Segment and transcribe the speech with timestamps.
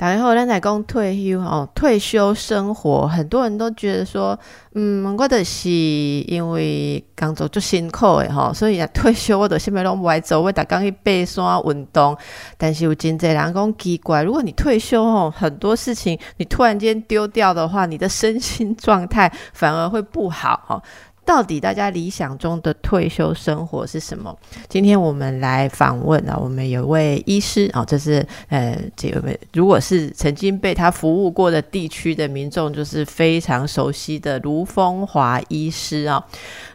[0.00, 4.38] 大家好，咱来讲退休哦，退休生活，很多人都觉得说，
[4.74, 12.16] 嗯，我的是因为工作就辛苦的吼，所以啊退休我都什么拢不爱做，我逐工去爬山运动。
[12.56, 20.80] 但是有真侪人讲奇怪，如果你退休吼，很多事情你突然间丢掉的话，你的身心状态反而会不好哈。
[21.28, 24.34] 到底大家理想中的退休生活是什么？
[24.66, 36.24] 今天我们来访问啊，我们有位医师啊，这是呃，这位如果是曾经被他服务过的地区的民众，就是非常熟悉的卢风华医师啊。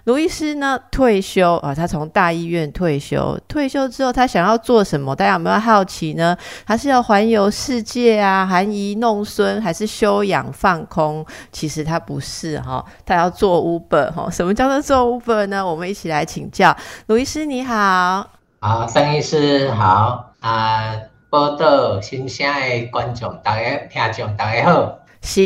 [0.05, 5.15] 卢医师呢退休啊，他从大医院退休，退休之后他想要做什么？
[5.15, 6.35] 大家有没有好奇呢？
[6.65, 11.25] 他是要环游世界啊，含饴弄孙，还是休养放空？
[11.53, 14.29] 其实他不是哈，他要做 Uber 哈。
[14.29, 15.65] 什么叫做做 Uber 呢？
[15.65, 16.75] 我们一起来请教
[17.07, 18.27] 卢医师，你好。
[18.59, 20.93] 好，张医师好啊，
[21.29, 24.99] 报道新鲜的观众大家听众大家好。
[25.21, 25.41] 是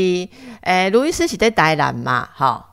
[0.62, 2.28] 诶，卢医师是在台南嘛？
[2.34, 2.64] 哈。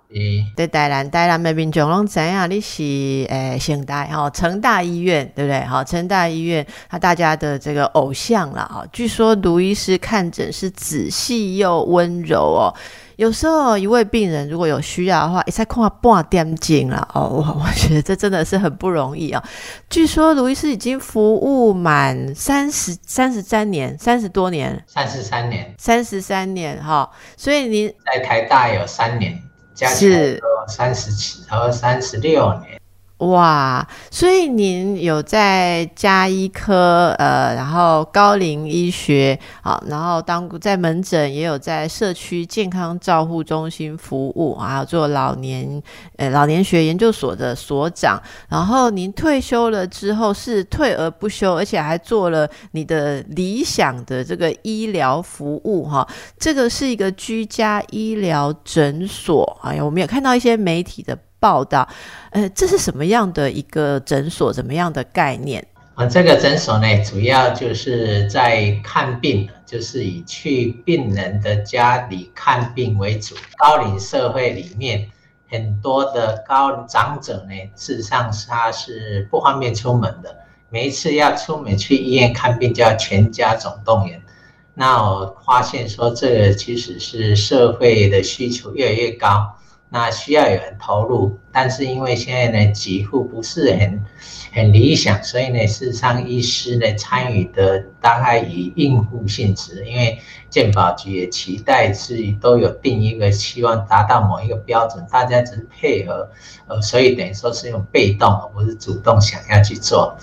[0.57, 2.83] 在台南，台南的民众拢知影你是
[3.29, 5.61] 诶现代吼成大医院对不对？
[5.65, 8.87] 好，成大医院他大家的这个偶像了哈。
[8.93, 12.73] 据说卢医师看诊是仔细又温柔哦。
[13.17, 17.29] 有时候一位病人如果有需要的话，一再看半点钟了哦。
[17.31, 19.43] 我我觉得这真的是很不容易啊。
[19.89, 27.09] 据说卢医师已经服务满三十三十三年，三十多年，三十三年，三十三年哈。
[27.37, 29.44] 所以您在台大有三年。
[29.75, 32.81] 是三十七和三十六年。
[33.25, 45.83] 哇，所以您有在加医科，呃，然后高龄医学，好，然后当在门诊也有在社区健康照护中心服务，啊，做老年
[46.17, 48.21] 呃老年学研究所的所长。
[48.49, 56.07] 然后您退休了之后是退而不休，而且还做了你的理想的这个医疗服务，哈，
[56.39, 59.59] 这个是一个居家医疗诊所。
[59.63, 61.19] 哎呀，我们有看到一些媒体的。
[61.45, 61.87] 报道，
[62.31, 64.51] 呃，这是什么样的一个诊所？
[64.51, 65.63] 怎么样的概念？
[65.95, 73.35] 啊，这个诊所呢，主要就是在看病，就是以去病人的家里看病为主。
[73.59, 75.07] 高龄社会里面，
[75.51, 80.35] 很多的高长者呢，事实上他是不方便出门的。
[80.71, 84.19] 每一次要出门去医院看病，就要全家总动员。
[84.73, 89.55] 那我发现说，这个其实是社会的需求越来越高。
[89.95, 94.05] 那需要有人投入，但是因为现在呢，几乎不是很
[94.53, 100.19] 很理想，所以呢，事实上医师呢参与的大概以应付性质，因为
[100.51, 106.29] 健保局也期待是都有定一个希望达到某一个标准，大家只是配合，
[106.67, 110.17] 呃，所以等于说是用被动，而不是主动想要去做。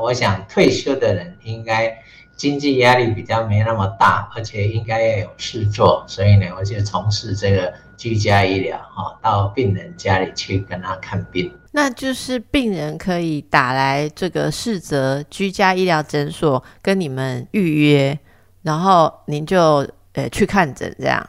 [0.00, 1.96] 我想退休的人应该
[2.36, 7.72] 经济压力比较没那么大，而且应该要有事做，所以呢，我就从事这个。
[7.96, 18.18] 居家医疗哈，到病人家里去跟他看病，那就是病人可以打来这个世泽居家医疗诊所跟你们预约，
[18.62, 21.24] 然后您就呃去看诊这样。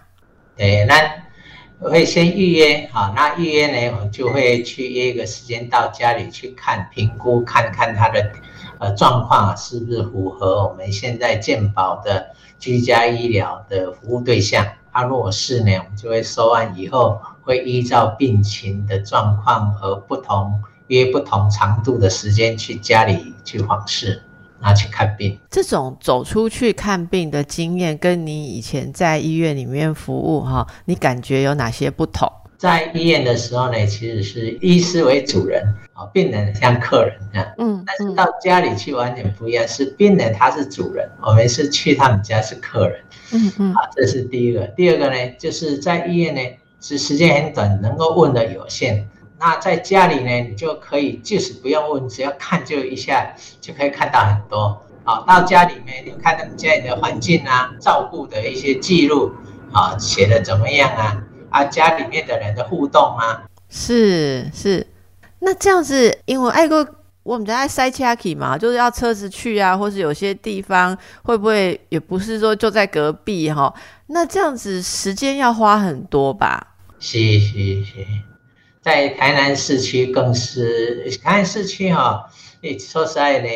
[0.57, 8.31] 诶，那会先预约好，那预约呢，我就会去约一个时间到家里去看评估，看看他的
[8.79, 12.27] 呃状况是不是符合我们现在健保的
[12.59, 14.65] 居家医疗的服务对象。
[14.91, 24.23] 他若是呢，我们就会收案以后，会依照病情的状况而不同约不同长度的时间去家里去访视，
[24.61, 25.37] 拿去看病。
[25.49, 32.31] 这种走出去看病的经验，跟你以前在医院里面服务哈，你感觉有哪些不同？
[32.57, 37.47] 在医院的时候呢，其实是医师为主人啊，病人像客人这样。
[37.57, 42.99] 嗯，但是到家里去完全不一样，是病人他是主人，我们是去他们家是客人。
[43.33, 44.61] 嗯嗯，好，这是第一个。
[44.67, 46.41] 第二个呢，就是在医院呢，
[46.79, 49.07] 是时间很短，能够问的有限。
[49.37, 54.81] 那在家里呢，你就可以即使不用问，只要看就一下，就可以看到很多。
[55.03, 59.31] 好，到家里面，你看他们家里的环境啊，照顾的一些记录
[59.73, 61.21] 啊，写的怎么样啊？
[61.55, 64.85] 啊，家里面的人的互动啊，是是。
[65.39, 66.85] 那这样子，因为爱过。
[67.25, 73.73] 我们在爱塞车去嘛，就是要车子去啊，或是有些地方会不会也不是说就在隔壁哈？
[74.05, 76.75] 那这样子时间要花很多吧？
[76.99, 78.05] 是是是，
[78.79, 82.29] 在台南市区更是台南市区哈，
[82.61, 83.47] 你说实在的，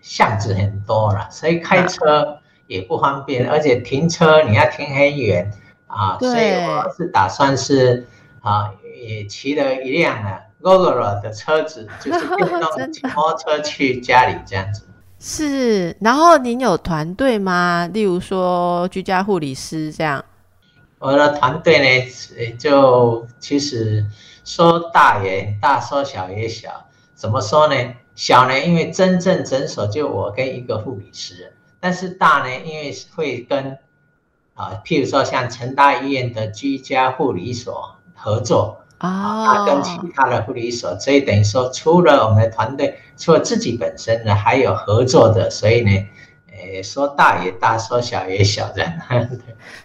[0.00, 5.50] 巷子很多了，所以开车也不方便，而且停车你要停很远，
[5.86, 8.06] 啊，所以我是打算是
[8.40, 8.72] 啊，
[9.06, 10.30] 也骑了一辆呢
[10.60, 14.82] GoGo 的车子， 就是电动骑摩托车去家里这样子。
[15.18, 17.88] 是，然后您有团队吗？
[17.92, 20.24] 例如说居家护理师这样。
[20.98, 24.04] 我的团队呢，就其实
[24.44, 26.86] 说大也大，说小也小。
[27.14, 27.74] 怎么说呢？
[28.14, 31.52] 小呢，因为真正诊所就我跟一个护理师。
[31.80, 33.78] 但是大呢，因为会跟
[34.56, 45.90] 啊，譬如说像成大医院的居家护理所合作啊，跟其他的护理所，所以等于说，除了我们的团队，除了自己本身呢，还有合作的，所以呢。
[46.82, 48.92] 说大也大，说小也小，这样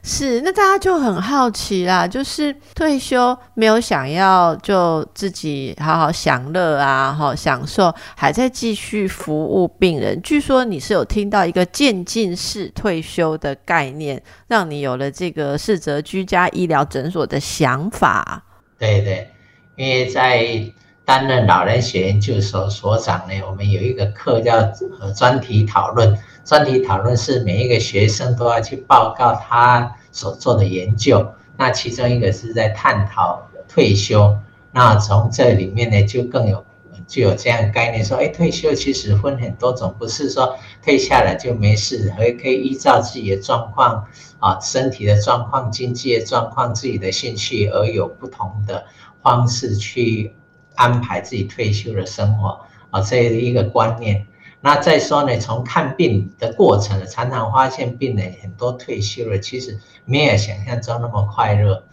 [0.04, 0.42] 是。
[0.42, 10.22] 那大家就很好奇啦，就是退休没有想要就自己好好享乐啊，哈，享受，还在继续服务病人。
[10.22, 18.44] 据说你是有听到一个渐进式退休的概念，让你有了这个世泽居家医疗诊所的想法。
[18.78, 19.30] 对对，
[19.76, 20.64] 因为在
[21.06, 24.72] 担任老人学研究所所长呢，我们有一个课叫
[25.16, 26.18] 专题讨论。
[26.44, 34.38] 专题讨论是每一个学生都要去报告他所做的研究，那其中一个是在探讨退休，
[34.72, 36.66] 那从这里面呢就更有
[37.08, 44.06] 就有这样概念说，哎，退休其实分很多种，不是说退下来就没事，还可以依照自己的状况
[44.40, 48.84] 啊，身体的状况、经济的状况、自己的兴趣而有不同的
[49.22, 50.34] 方式去
[50.76, 52.60] 安排自己退休的生活
[52.90, 54.26] 啊，这一个观念。
[54.64, 61.84] 那再说呢，从看病的过程，常常发现病人很多退休了，其实没有想象中那么快乐。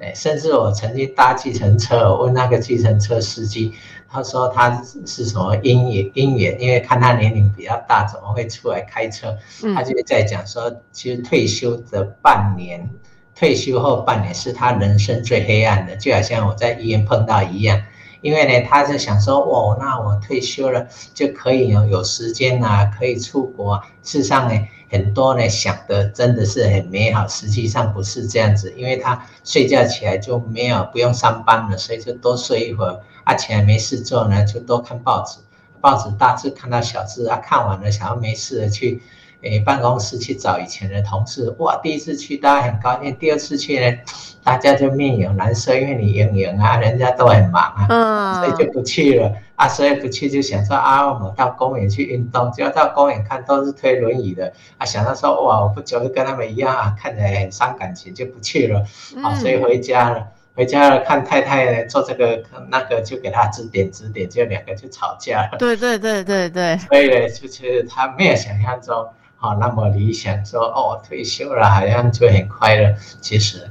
[0.00, 3.74] 哎，甚至我曾经搭计程车，问那个计程车司机，
[4.08, 9.36] 他说他是什么因缘因缘，因为看他年龄比较大，怎么会出来开车？
[9.74, 12.88] 他就在讲说，其实退休的半年，
[13.36, 17.80] 退休后半年是他人生最黑暗的，就好像我在医院碰到一样。
[18.20, 23.82] 因为呢，他是想说，哦，那我退休了就可以有有时间啊，可以出国。
[24.02, 28.72] 事实上呢，很多呢想的真的是很美好，实际上不是这样子。
[28.76, 33.00] 因为他睡觉起来就没有不用上班了，所以就多睡一会儿。
[33.24, 35.38] 啊，起来没事做呢，就多看报纸，
[35.80, 39.02] 报纸大字看到小字啊，看完了想要没事了去。
[39.42, 43.98] 诶，办公室去找以前的同事，哇，第一次去大家很高兴，第二次去呢，
[44.44, 49.32] 大家就面有难色，因为你营营啊，人家都很忙啊，所以就不去了。
[49.56, 54.52] 啊，所以不去就想说啊，我们到公园去运动，结果到公园看都是推轮椅的。
[54.78, 58.80] 啊，想到说哇，我不就跟他们一样啊，看起来很伤感情，就不去了。
[59.22, 65.58] 啊，所以回家了，回家了看太太做这个那个，就给他指点指点，就两个就吵架了。
[65.58, 69.06] 对对对对对，所以呢，就是他没有想象中。
[69.42, 72.94] 好，那么理想说哦，退休了好像就很快乐。
[73.22, 73.70] 其实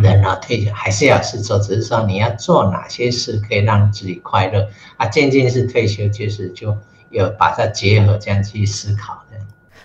[0.00, 5.06] 人啊，退休还是要事做，只是说你要做哪些事可以让自己快乐啊。
[5.06, 6.76] 渐渐是退休，其实就
[7.10, 9.38] 有把它结合这样去思考的。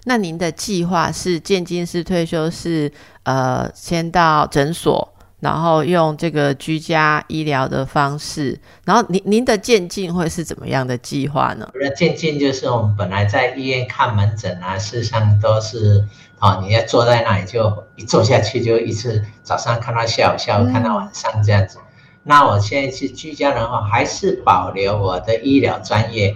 [0.06, 5.12] 那您的计划是渐进式退休，是呃，先到诊所。
[5.44, 11.69] 然后用这个居家医疗的方式，然后您您的渐进会是怎么样的计划呢？
[11.74, 16.07] 我的渐进就是我们本来在医院看门诊啊，事实上都是
[16.40, 21.78] 啊，你要坐在那里就一坐下去就一直早上看到下午，下午看到晚上这样子。
[22.23, 26.33] 那我现在是居家的话，还是保留我的医疗专业，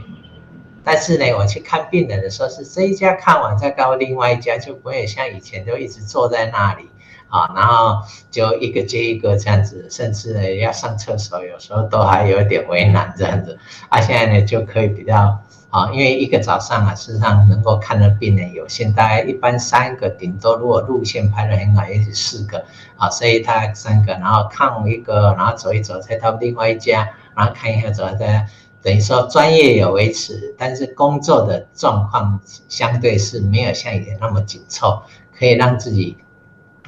[0.83, 6.89] 但是呢，我去看病人的时候是这一家看完再到另外一家，就不会像以前就一直坐在那里。
[7.29, 13.57] 啊，然后就一个接一个这样子，甚至呢要上厕所，有时候都还有点为难这样子。
[13.89, 15.37] 啊，现在呢就可以比较
[15.69, 22.63] 啊，因为一个早上啊，事实上能够看的病人有限，大概一般三个，顶多如果路线排得很好，也许四个
[22.95, 28.47] 啊，所以他三个，然后看我一个，然后走一走，再到另外一家，然后看一下，走再
[28.81, 35.03] 等于说专业有维持，但是工作的状况相对是没有像以前那么紧凑，
[35.37, 36.15] 可以让自己。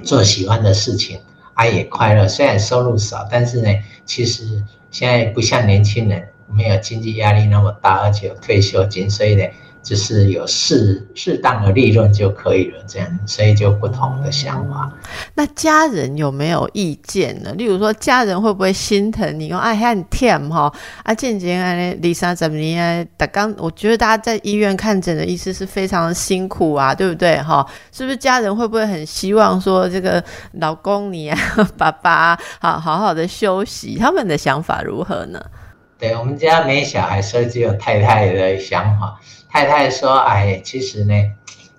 [0.03, 1.19] 做喜欢的事情，
[1.53, 2.27] 啊也快乐。
[2.27, 3.69] 虽然收入少，但是呢，
[4.05, 9.43] 其实现在不像年轻人，没有经济压力那么大，而且有退休金，所以呢。
[9.81, 14.91] 就是有适适当的利润就可以了，这样，所以就不同的想法。
[15.33, 17.51] 那家人有没有意见呢？
[17.53, 19.47] 例如说，家人会不会心疼你？
[19.47, 20.71] 用爱很甜哈，
[21.03, 23.05] 啊，渐渐啊，李莎怎么样？
[23.17, 27.41] 打刚，我觉得大家在医院看诊的意思是非常辛苦啊，对不对？
[27.41, 31.39] 哈，是不是家人会不会很希望说，这个老公你啊，
[31.77, 33.97] 爸爸好好好的休息？
[33.97, 35.41] 他们的想法如何呢？
[35.97, 39.19] 对我们家没小孩，所以只有太太的想法。
[39.49, 41.13] 太太说：“哎，其实呢，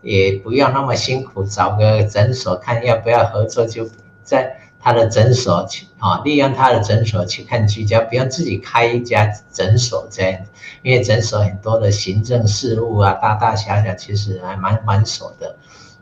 [0.03, 3.89] 也不要那么辛苦，找个诊所看要不要合作，就
[4.25, 10.41] 在他的诊所去啊，利用他的诊所去看居家，不用自己开一家诊所这样，
[10.83, 15.55] 因为诊所很多的行政事务啊，大大小小其实还蛮繁琐的，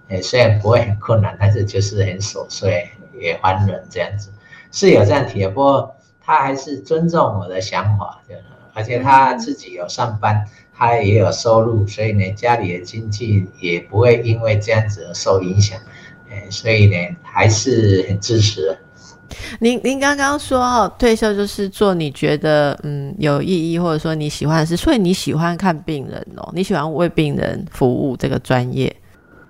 [0.08, 2.88] 哎，虽然不会很困难，但是就是很琐碎，
[3.20, 4.30] 也烦人这样子，
[4.72, 8.22] 是有这样提，不过他还是尊重我的想法，
[8.74, 10.46] 而且他自己有上班，
[10.78, 15.76] 他也有收入，所以呢，家里的经济也不会因为这样子而受影响。
[16.50, 18.78] 所以呢，还是很支持。
[19.60, 28.94] 您您刚刚说哦，退休就是做你觉得嗯有意义或者说你喜欢的事，所以你喜欢看病人哦，你喜欢为病人服务这个专业。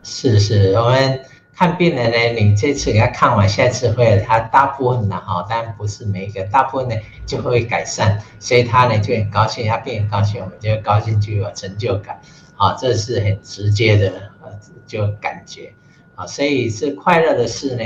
[0.03, 1.21] 是是，我们
[1.59, 6.95] 看病人呢，你这次给他看完，下次会他大部分的哈，当然不是每一个，大部分呢
[7.27, 12.21] 就会改善，所以他呢就很高兴，他病人高兴，我们就高兴，就有成就感，
[12.57, 14.53] 啊，这是很直接的呃
[14.87, 15.73] 就感觉。
[16.15, 17.83] 啊，所以是快乐的事呢。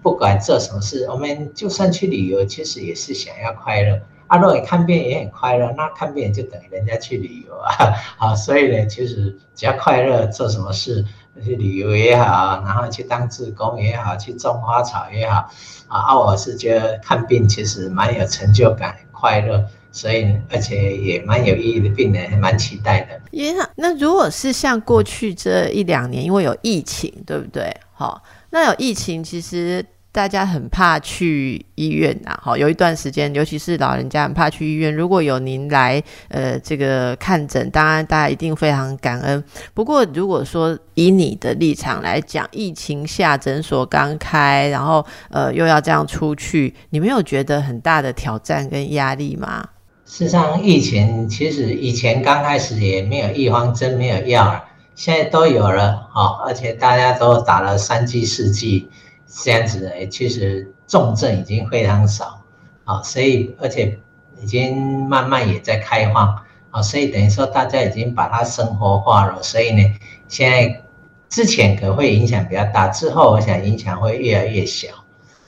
[0.00, 4.00] 不管做什么事，我们就算去旅游，其实也是想要快乐。
[4.28, 7.92] 阿若你看病也很快乐，那看病就等于人家去旅游啊。
[8.16, 11.04] 好，所以呢，其实只要快乐，做什么事，
[11.44, 15.50] 去旅游也好，然后去当志工也好，去种花草也好，
[15.88, 19.64] 啊，我是觉得看病其实蛮有成就感，快乐。
[19.92, 23.18] 所以，而且也蛮有意义的，病人还蛮期待的。
[23.30, 27.74] 耶，那如果是像过去这一两年，因为有疫情，对不对？
[27.94, 29.84] 好，那有疫情，其实。
[30.16, 34.94] 大家很怕去医院呐，好，有一段时间，尤其是老人家很怕去医院。
[34.94, 39.44] 如果有您来，呃，这个看诊，当然大家一定非常感恩。
[39.74, 49.68] 不过，如果说以你的立场来讲，疫情下诊所刚开，然后呃又要这样出去，你没有觉得很大的挑战跟压力吗？
[50.06, 58.88] 事实上，疫情其实以前刚开始也没有预防针，没有药，现在都有了，哦，而且大家都打了三剂、四剂。
[59.26, 62.42] 这样子的，其实重症已经非常少，
[62.84, 63.98] 啊，所以而且
[64.40, 64.76] 已经
[65.08, 69.82] 慢慢也在开放，啊，所以等于说大家已经把它生活化了，所以呢，
[70.28, 70.82] 现在
[71.28, 74.88] 之前可会影响比较大，之后我想影响会越来越小，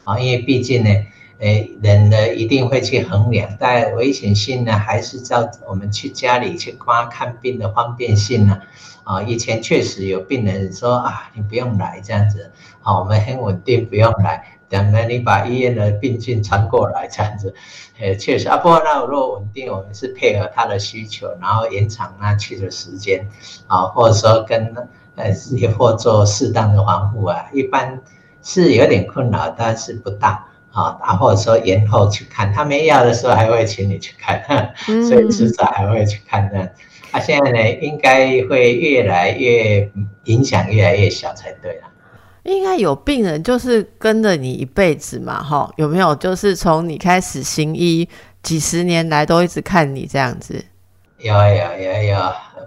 [0.04, 0.90] 啊，因为毕竟呢，
[1.38, 8.61] 诶，人呢一定会去衡量，但危险性呢还是照我们去家里去观看病的方便性呢。
[9.04, 17.54] 啊，以前确实有病人说啊，你不用来这样子，好，我们很稳定，不用来，等呢你把医院的病菌传过来这样子，
[17.99, 18.49] 呃，确实。
[18.50, 23.26] 啊，不过那如果稳定，我们是配合他的需求，然后延长那去的时间，
[23.66, 24.75] 啊，或者说跟
[25.14, 27.99] 呃也或做适当的防护啊，一般
[28.42, 34.42] 是有点困扰，但是不大，啊，啊或者说延后去看，他没要的时候还会请你去看，
[35.08, 36.72] 所以迟早还会去看的。
[37.10, 39.90] 他现在呢，应该会越来越
[40.25, 41.88] 影响越来越小才对了。
[42.44, 46.14] 应该有病人就是跟着你一辈子嘛，哈，有没有？
[46.16, 48.08] 就是从你开始行医
[48.42, 50.64] 几十年来都一直看你这样子。
[51.18, 52.18] 有有有有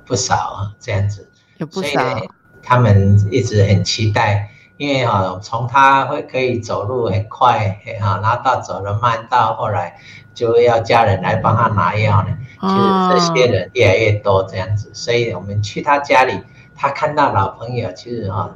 [0.05, 1.27] 不少这样子，
[1.57, 1.99] 有不少。
[2.61, 4.50] 他们一直很期待，
[4.81, 9.95] 因为哈，从他会可以走路很快，哈，然后到走得慢，到后来
[10.33, 12.29] 就要家人来帮他拿药呢。
[12.63, 16.41] 就是这些人越来越多这样子，所以我们去他家里，
[16.75, 18.49] 他看到老朋友，其实啊，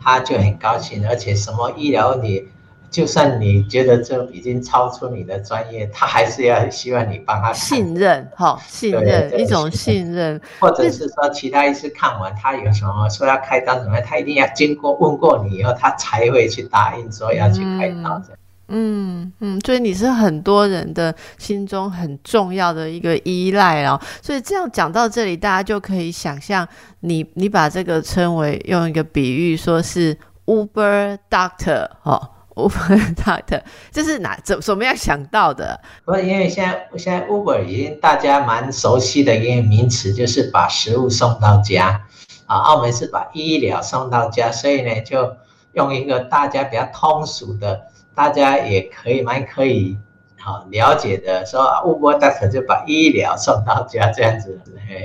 [0.00, 2.48] 他就很高兴，而且什么医疗问题，
[2.92, 18.36] 就算你觉得这已经超出你的专业，他还是要希望你帮他信任，哈，信任一种信任，或者是说其他医师看完他有什么说要开刀什么，他一定要经过问过你以后，他才会去答应说要去开刀的。
[18.68, 24.00] 嗯嗯，所以你是很多人的心中很重要的一个依赖哦。
[24.22, 26.66] 所以这样讲到这里，大家就可以想象，
[27.00, 35.80] 你你把这个称为用一个比喻，说是 Uber Doctor 哦，Uber 打的这是哪怎怎么样想到的？
[36.04, 42.06] 不，因为现在现在 Uber 已经大家蛮熟悉的一个名词，就是把食物送到家
[42.46, 42.58] 啊。
[42.58, 45.36] 澳门是把医疗送到家，所以呢，就
[45.72, 47.80] 用一个大家比较通俗的。
[48.14, 49.96] 大家也可以蛮可以
[50.42, 54.60] 好了解的，说乌波大可就把医疗送到家这样子，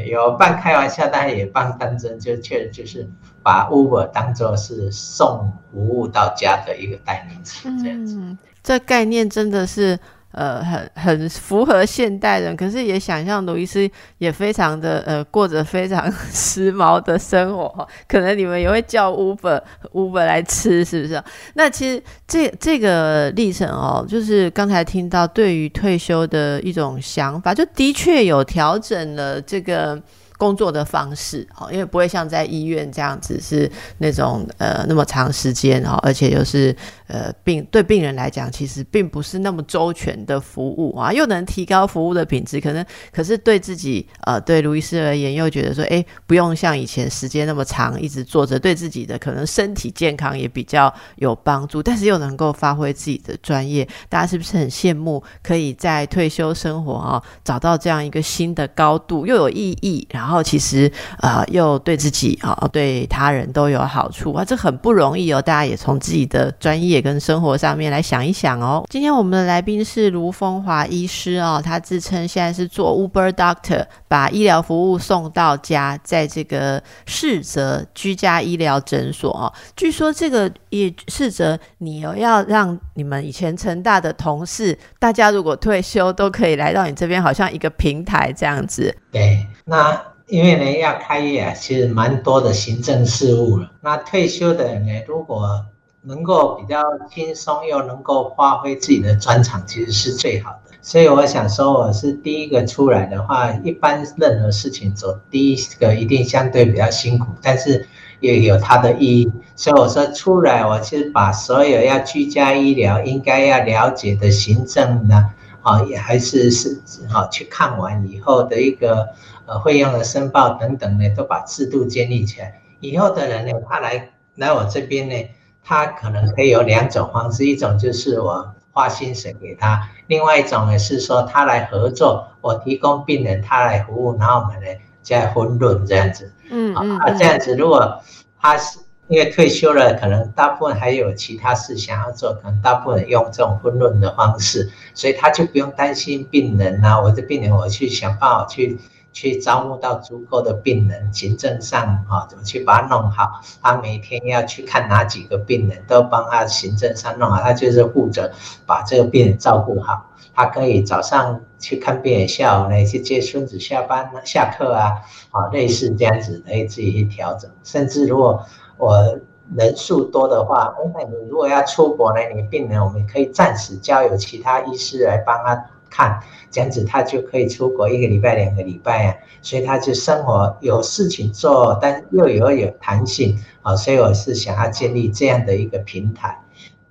[0.10, 3.08] 有半开玩笑，但也半当真，就确实就是
[3.44, 8.36] 把 Uber 当做是送服务到家的一个代名词这样子。
[8.64, 10.00] 这概念真的是。
[10.32, 17.88] 呃，很很符合现代人，可是也想象卢医师也非常的呃，过着非常 时髦的生活。
[18.08, 19.62] 可能你们也会叫 Uber
[19.94, 21.24] Uber 来吃，是不是？
[21.56, 30.00] 那其实这这个历程哦，就是刚才听到对于退休的一种想法，就的确有调整了这个
[30.38, 36.74] 工作的方式哦，因为不会像在医院这样子是那种呃那么长时间哦，而且又是
[37.08, 60.27] 呃病对病人来讲，其实并不是那么周全的服务啊，又能提高服务的品质，可能可是对自己呃对卢医师而言，又觉得说哎不用像以前时间那么长一直坐着，对自己的可能身体健康也比较有帮助，但是又能够发挥自己的专业，大家是不是很羡慕可以在退休生活啊找到这样一个新的高度，又有意义，然后。
[60.28, 65.42] 然后其实啊，又对自己啊，对他人都有好处啊，这很不容易哦。
[65.42, 68.84] 大家也从自己的专业跟生活上面来想一想哦。
[68.90, 79.48] 今天我们的来宾是卢风华医师哦，他自称现在是做 Uber Doctor，把医疗服务送到家，在这个世泽居家医疗诊所哦。
[79.78, 88.94] 据说这个也世泽，你要让你们以前成大的同事，大家如果退休都可以来到你这边，好像一个平台这样子。
[89.10, 89.98] 对，那。
[90.28, 93.72] 因为呢，要开业啊，其实蛮多的行政事务了。
[93.80, 95.66] 那退休的人呢，如果
[96.02, 100.72] 能够比较轻松，又能够发挥自己的专长，其实是最好的。
[100.82, 107.88] 所以我想说，我是第一个出来的话，一般任何事情走第一个一定相对比较辛苦，但是
[108.20, 109.32] 也有它的意义。
[109.56, 115.30] 所以我说出来，我其实把所有要居家医疗应该要了解的行政呢，
[115.62, 116.82] 啊，也还是是
[117.14, 119.08] 啊，去看完以后的一个。
[119.48, 122.60] 呃，费用的申报等等呢，都把制度建立起来。
[122.82, 125.16] 以后的人呢，他来来我这边呢，
[125.64, 134.68] 他可能可以有两种方式，一种就是我花薪水给他，另外一种呢是说他来合作，我提供病人，他来服务，然后我们呢
[135.02, 136.30] 再分润这样子。
[136.50, 136.98] 嗯嗯。
[136.98, 138.02] 啊，这样子如果
[138.42, 148.78] 他是因为退休了，可能大部分还有其他事想要做，可能大部分用这种分润的方式，所以他就不用担心病人啊，我的病人我去想办法去。
[149.20, 153.42] 去招募到足够的病人，行政上啊，怎么去把它弄好？
[153.64, 157.42] 他每天要去看哪几个病人，都帮他行政上弄好。
[157.42, 158.32] 他就是负责
[158.68, 160.06] 把这个病人照顾好。
[160.36, 167.50] 他可以早上去看病人，下午呢去接孙子下班、下课啊，啊，类似这样子可以自己去调整。
[167.64, 168.46] 甚至如果
[168.78, 169.18] 我
[169.56, 175.66] 人数多的话，那你如果要出国呢，你病人我们可以暂时交由其他医师来帮他。
[175.90, 176.20] 看
[176.52, 186.40] 这样子，他就可以出国一个礼拜、两个礼拜啊，所以他就生活有事情做，但又有有弹性啊，所以我是想要建立这样的一个平台，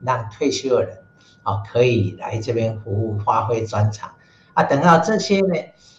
[0.01, 0.99] 让退休的人
[1.43, 4.11] 啊可以来这边服务，发挥专长
[4.55, 4.63] 啊。
[4.63, 5.55] 等到这些呢，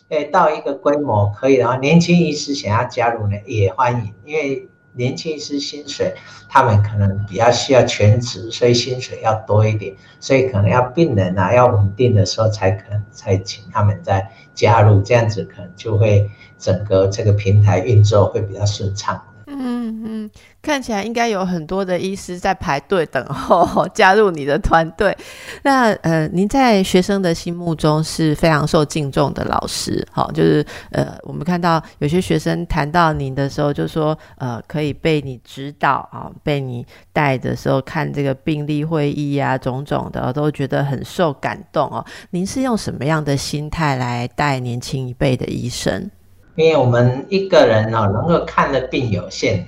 [0.10, 4.70] 诶，到一个规模可以的话，年轻医师想要加入呢，也欢迎，因为。
[4.98, 6.14] 年轻医师薪水，
[6.50, 19.22] 他们可能比较需要全职，所以薪水要多一点，所以可能要病人啊要稳定的时候才可能才请他们再加入，这样子可能就会整个这个平台运作会比较顺畅。
[19.60, 20.32] 嗯嗯。
[20.62, 25.16] 看起来应该有很多的医师在排队等候加入你的团队。
[25.64, 42.06] 那呃，您在学生的心目中是非常受敬重的老师，好，就是呃，我们看到有些学生谈到您的时候，就说呃，可以被你指导啊，被你带的时候看这个病例会议啊，种种的都觉得很受感动哦。
[42.32, 46.12] 您是用什么样的心态来带年轻一辈的医生？
[46.58, 49.68] 因为我们一个人哦，能够看的病有限。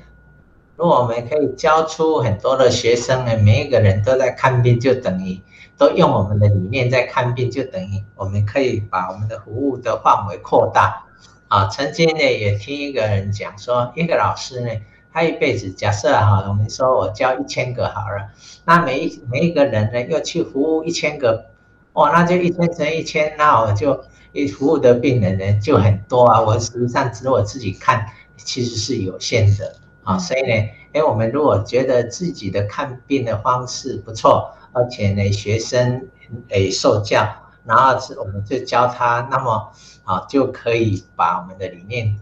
[0.75, 5.39] 如果我们可以教出很多的学生呢，每一个人都在看病，就等于
[5.78, 11.06] 都用我们的理念在看病，就等于我们可以把我们的服务的范围扩大。
[11.47, 14.71] 啊，曾经呢也听一个人讲说，一个老师呢，
[15.13, 18.32] 他一辈子假设哈，我们说我教一千个好了，
[18.65, 21.52] 那每一每一个人呢又去服务一千个，
[21.93, 26.41] 哇，那就一千乘一千，那我就一服务的病人呢就很多啊。
[26.41, 28.05] 我实际上只我自己看，
[28.37, 29.75] 其实是有限的。
[30.03, 36.07] 啊，所以呢，哎，我们如果觉得自己的看病的方式不错，而且呢，学生
[36.47, 37.27] 诶受教，
[37.63, 39.71] 然后是我们就教他，那么
[40.03, 42.17] 啊，就可以把我们的理念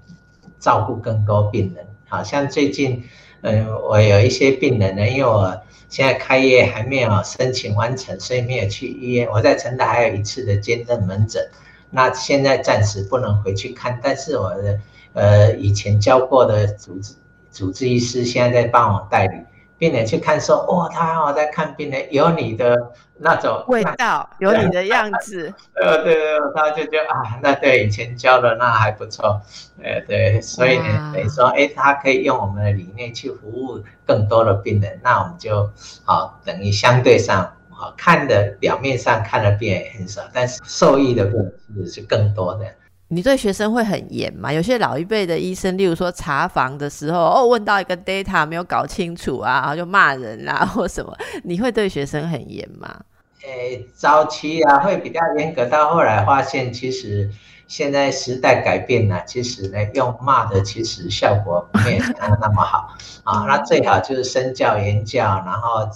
[0.60, 1.86] 照顾更多病人。
[2.10, 3.04] 好像最近，
[3.42, 9.30] 嗯，我有一些病人呢，因为我现在开业还没有申请完成，所以没有去医院。
[9.32, 11.50] 我在成大还有一次的兼任门诊，
[11.90, 14.80] 那现在暂时不能回去看，但是我的
[15.14, 17.14] 呃以前教过的主治。
[17.50, 19.36] 主治医师现在在帮我代理
[19.80, 25.52] 病人去看，说哇，他好在看病人，有你的那种味道，有你的样子。
[25.74, 26.24] 呃，对对，
[26.54, 29.42] 他就觉得啊，那对以前教的那还不错。
[29.82, 35.72] 呃，对，所以呢，等于说，哎，他可以用我们的理念去服务更多的病人，那我们就
[36.06, 41.36] 好等于相对上好看的表面上看的病人很少，但是受益的病
[41.76, 42.66] 人是更多的。
[43.10, 44.52] 你对学生会很严吗？
[44.52, 53.00] 有些老一辈的医生，例如说查房的时候，哦，问到一个 data 没有搞清楚啊，然后就骂人啦 或什么，你会对学生很严吗？
[53.46, 57.30] 诶，早期啊会比较严格，到后来发现其实
[57.68, 62.04] 现在时代改变了，其实呢用骂的其实效果没有
[62.42, 62.90] 那么好
[63.24, 63.46] 啊。
[63.48, 65.88] 那最好就是身教言教，然后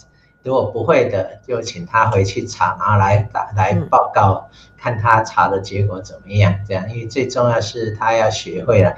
[0.43, 4.49] 如果不会的就请他回去查，然后来打来报告。
[4.83, 6.51] 看他查的结果怎么样？
[6.67, 8.91] 这样，因为最重要是他要学会了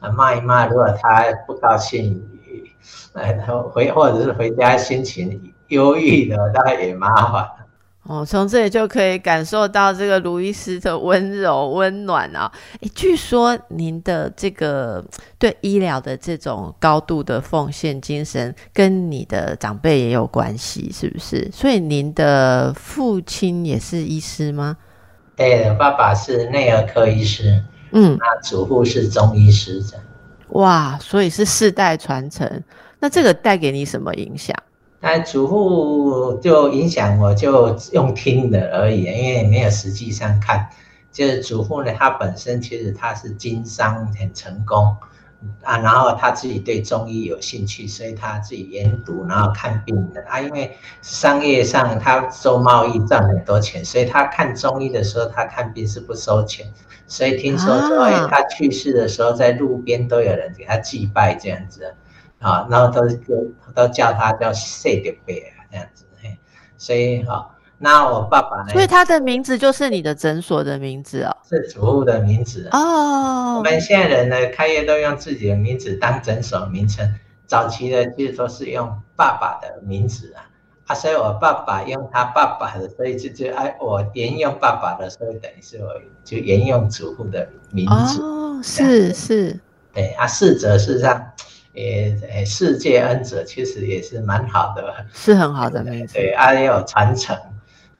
[0.00, 0.66] 啊，骂一骂。
[0.66, 2.28] 如果他不高兴，
[3.12, 3.38] 呃，
[3.72, 7.48] 回或者是回家心情忧郁的，那也麻烦。
[8.08, 12.50] 哦，从这里就可以感受到这个卢医师的温柔温暖啊！
[12.80, 15.04] 诶，据说您的这个
[15.38, 21.50] 对医疗的这种高度的奉献精神，跟你的长辈也有关系，是不是？
[21.52, 24.78] 所以您的父亲也是医师吗？
[25.36, 29.84] 对，爸爸是内儿科医师，嗯，那祖父是中医师。
[30.52, 32.64] 哇，所以是世代传承。
[33.00, 34.56] 那这个带给你什么影响？
[35.00, 40.68] 那祖父就影响我，就用听的而已，因为没有实际上看。
[41.10, 44.96] 就是祖父呢，他本身其实他是经商很成功。
[45.62, 50.40] 啊，然后他自己对中医有兴趣，所以他自己研读，然后看病的啊。
[50.40, 56.66] 因为商业上他做贸易赚很多钱，所以他看中医的时候，他看病是不收钱。
[57.06, 61.94] 所以听说说，哎，他去世的时候，在路边都有人给他祭拜这样子，
[62.40, 66.38] 啊，然后都都都叫他叫谢德贝啊这样子，嘿，
[66.76, 67.54] 所以哈。
[67.80, 68.72] 那我爸爸呢？
[68.72, 73.58] 所以他的名字就是你的诊所的名字哦，是祖父的名字哦。
[73.58, 77.08] 我们现在人呢，开业都用自己的名字当诊所名称，
[77.46, 80.42] 早期的其实都是用爸爸的名字啊。
[80.88, 85.88] 啊，所以我爸爸用他爸爸的，所以就就哎，我沿用爸爸的，所以等于是我
[86.24, 88.20] 就沿用祖父的名字。
[88.20, 89.56] 哦，是是，
[89.94, 91.04] 对啊，逝者事实
[91.74, 95.84] 上也世界恩泽，其实也是蛮好的，是很好的。
[96.12, 97.36] 对啊，也有传承。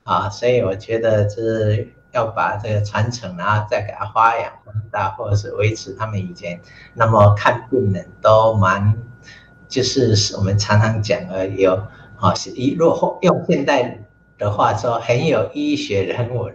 [0.04, 6.58] 啊，所以我觉得是要把这个传承，然后再给它发扬光大，或者是维持他们以前
[6.94, 8.96] 那么看病人都蛮，
[9.68, 11.74] 就是我们常常讲的有
[12.18, 13.98] 啊，是一若用现代
[14.38, 16.54] 的话说，很有医学人文。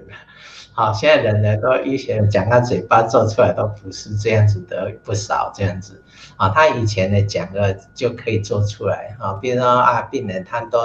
[0.75, 6.01] 好，现在人呢都医学讲到嘴巴做出来都不是这样子的不少这样子。
[6.35, 10.79] 啊，他以前呢讲个就可以做出来啊，比如说啊，病人他都，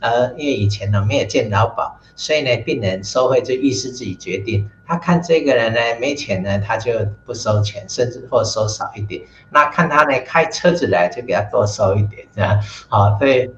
[0.00, 4.68] 呃，因为以前呢没有见劳保，所以呢病人收费就意思自己决定。
[4.84, 6.92] 他看这个人呢没钱呢，他就
[7.24, 9.22] 不收钱，甚至或收少一点。
[9.50, 12.60] 那看他呢开车子来，就给他多收一点，这样。
[12.88, 13.48] 好，所以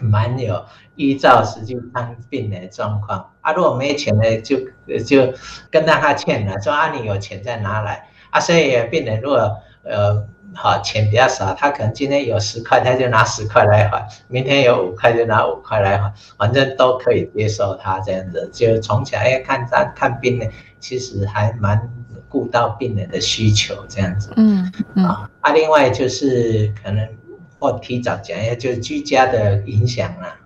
[0.00, 0.64] 蛮有
[0.96, 3.30] 依照实际看病人的状况。
[3.40, 4.58] 啊，如果没钱呢，就
[5.04, 5.32] 就
[5.70, 8.08] 跟他欠了，说啊你有钱再拿来。
[8.30, 10.26] 啊，所以病人如果呃。
[10.56, 18.48] 好，钱比较少，他可能今天有十块，他就拿十块来还；明天有五块，就拿五块来还，反正都可以接受他这样子。
[18.52, 20.46] 就从小要看他看病呢，
[20.78, 21.90] 其实还蛮
[22.28, 24.32] 顾到病人的需求这样子。
[24.36, 25.04] 嗯嗯。
[25.04, 27.04] 啊，啊，另外就是可能
[27.58, 30.28] 或提早讲一下，就是居家的影响啦。
[30.28, 30.38] 啊，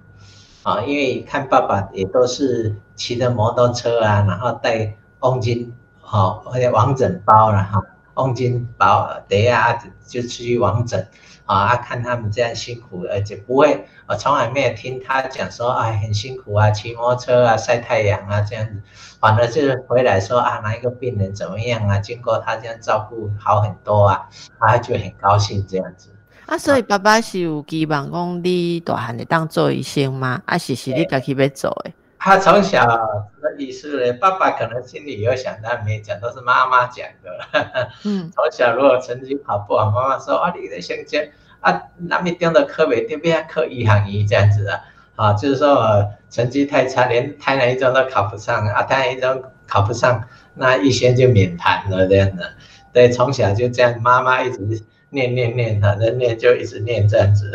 [0.69, 7.81] 啊因为看爸爸也都是骑着摩托车啊，然后带公斤，好，而且王枕包了哈。
[8.15, 11.07] 黄金包等下就出去网枕
[11.47, 18.83] 啊，看他们这样辛苦，而且不会，我从来没有听他讲说，哎，很辛苦啊，骑摩托车啊，晒太阳啊，这样子，
[19.21, 24.29] 反而就是回来说啊，哪一个病人怎么样啊，经过他这样照顾好很多啊，
[24.59, 26.11] 他就很高兴这样子。
[26.49, 30.41] 啊，所以爸爸是有期望讲你大汉的当做医生吗？
[30.47, 31.93] 啊，是是你家己要做的？
[32.19, 37.31] 他从小的意思呢，爸爸可能心里有想，但没讲，都是妈妈讲的。
[38.05, 41.21] 嗯，从小如果成绩考不好，妈妈说啊，你的成绩
[41.61, 44.81] 啊，那边丢的科别这边科一行一这样子啊，
[45.17, 52.55] 啊，就是说成绩太差，连台南一中都考不上啊，台南一中考不上，那医生就免谈了这样的。
[52.91, 57.53] 对，从小就这样，妈妈一直念念念，反正念就一直念这样子，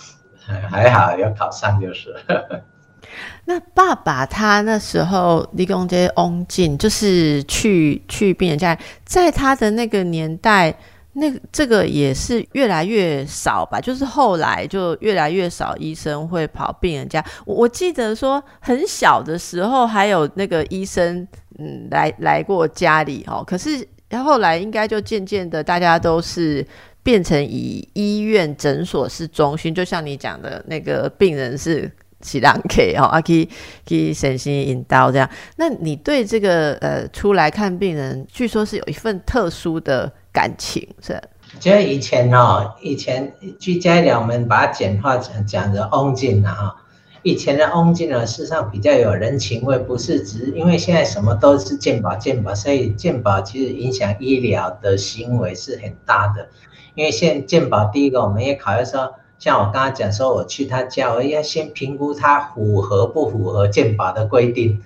[0.70, 2.14] 还好有考上就是。
[3.46, 10.72] 那爸爸他那时候立功街翁进，就是去去病人家，在他的那个年代，
[11.14, 13.80] 那这个也是越来越少吧。
[13.80, 17.24] 就是后来就越来越少医生会跑病人家。
[17.44, 21.26] 我我记得说很小的时候还有那个医生
[21.58, 23.84] 嗯来来过家里哦，可是
[24.24, 26.64] 后来应该就渐渐的大家都是
[27.02, 31.90] 变成以医院诊所是中心，就像你讲的那个病人是。
[32.22, 33.48] 是人客哦，啊，去
[33.86, 35.26] 去神心引导这样。
[35.56, 41.18] 那你对这个呃出来看病人，据说是有一份特殊的感情，是？
[41.58, 46.76] 就以前哦，以前居家医疗我们把它简化成讲的翁进了哈。
[47.22, 56.46] 以前的翁进呢，事实上比较有人情味，不是只因为现在什么都是健保健保，所以健保其实影响医疗的行为是很大的。
[56.94, 64.82] 因为现鉴保第一个，我们也考虑说，像我刚刚讲说，我去他家，我要先评估他符合不符合鉴保的规定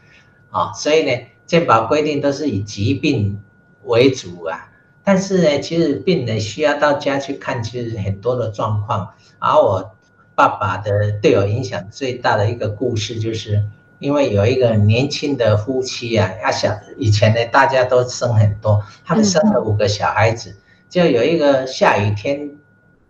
[0.51, 0.73] 啊。
[0.73, 3.40] 所以呢，鉴保规定都是以疾病
[3.85, 4.71] 为主啊。
[5.03, 9.11] 但是呢，其实病人需要到家去看，其实很多的状况。
[9.38, 9.95] 而我
[10.35, 13.62] 爸爸的对我影响最大的一个故事，就是
[13.99, 20.57] 因为有一个年轻的夫妻啊，要想以前呢，大家都生很多，他们生了五个小孩子，
[20.95, 22.53] 就有一个下雨天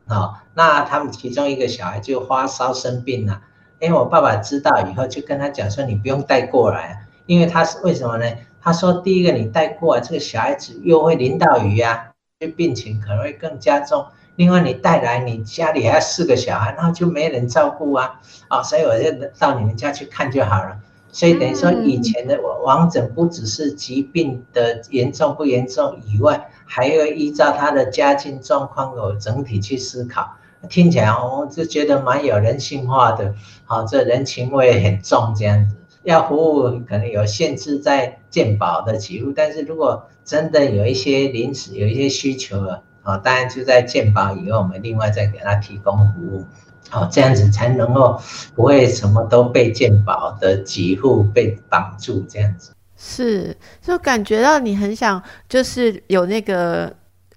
[0.07, 3.42] 啊，那他们其中一个小孩就发烧生病了。
[3.79, 8.25] 因为我爸爸知道以后，就跟他讲说：“你不用带过来，因为他是为什么呢？”
[8.59, 14.07] 他说：“第一个，你带过来这个小孩子又会淋到雨呀，这病情可能会更加重。
[14.37, 18.18] 另外，你带来你家里还有四个小孩，那就没人照顾啊，
[18.49, 20.79] 啊，所以我就到你们家去看就好了。
[21.14, 30.29] 所以等于说，以前的王诊不只是疾病的严重不严重以外，还要依照他的家境状况有整体去思考。
[30.68, 33.33] 听起来我就觉得蛮有人性化的，
[33.64, 46.44] 好，这人情味很重，这样子。”要服务可能有限制在健保的记录，但是如果真的有一些临时有一些需求了，啊，当然就在健保以后，我们另外再给他提供服务，
[46.90, 48.20] 好，这样子才能够
[48.55, 52.73] 不会什么都被健保的给付被绑住，这样子。
[52.97, 56.92] 是，就感觉到你很想，就是有那个。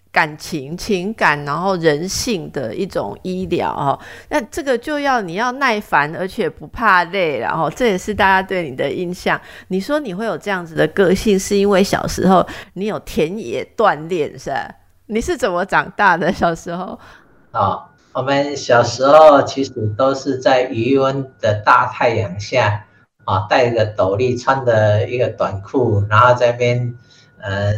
[0.10, 9.40] 感情、情感，然后人性的一种医疗哦，那这个就要你要耐烦，而且不怕累，然后这也是大家对你的印象。
[9.68, 14.68] 你说你会有这样子的个性，是因为小时候你有田野锻炼，是吧？
[15.06, 16.34] 你是怎么长大的？
[16.34, 16.98] 小时候
[17.52, 17.78] 啊，
[18.18, 22.88] 我们小时候其实都是在余温的大太阳下
[23.26, 26.96] 啊，戴着斗笠，穿的一个短裤，然后在那边
[27.40, 27.74] 呃。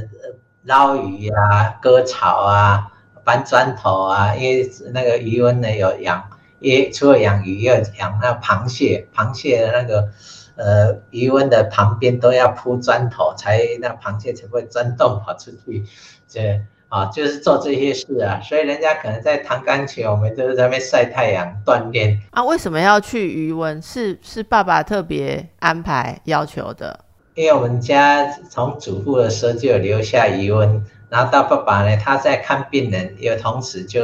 [0.64, 2.92] 捞鱼啊，割草啊，
[3.24, 10.10] 搬砖头啊，因为那个渔温呢有养，也除了养鱼，要养那螃蟹，螃蟹的那个
[10.58, 15.86] 呃渔温的旁边都要铺砖头，才那螃蟹才会钻洞跑出去。
[16.28, 22.44] 这啊，就是做这些事啊，所以人家可能在弹钢琴，我们都是在那边晒太阳锻炼啊。
[22.44, 23.80] 为什么要去渔温？
[23.80, 27.00] 是是爸爸特别安排要求的。
[27.36, 34.02] 因为我们家从祖父的时候就有留下余温，然后到爸爸呢，他在看病人，也同时就，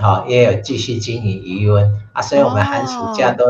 [0.00, 3.44] 好也有继续经营余温啊，所以我们寒暑假都，